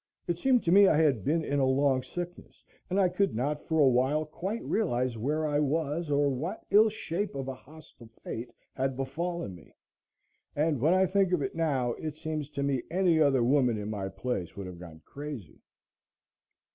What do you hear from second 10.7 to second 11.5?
when I think of